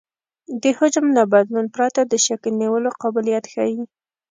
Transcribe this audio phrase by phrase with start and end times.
[0.61, 3.81] د حجم له بدلون پرته د شکل نیولو قابلیت ښیي